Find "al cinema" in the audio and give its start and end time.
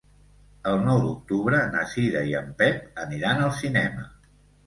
3.49-4.09